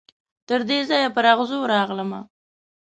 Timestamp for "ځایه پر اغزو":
0.89-1.59